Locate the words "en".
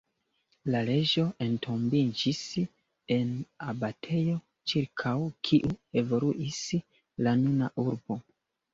3.17-3.37